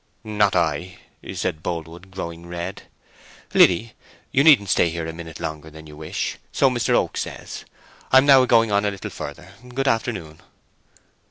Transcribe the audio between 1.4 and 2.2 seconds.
Boldwood,